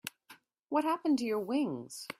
What 0.69 0.83
happened 0.83 1.19
to 1.19 1.25
your 1.25 1.37
wings? 1.41 2.07